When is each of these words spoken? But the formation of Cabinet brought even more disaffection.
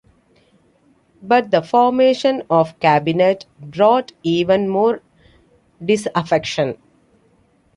But 1.21 1.51
the 1.51 1.61
formation 1.61 2.41
of 2.49 2.79
Cabinet 2.79 3.45
brought 3.59 4.13
even 4.23 4.67
more 4.67 5.03
disaffection. 5.85 6.79